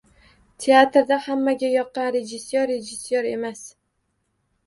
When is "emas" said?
3.35-3.61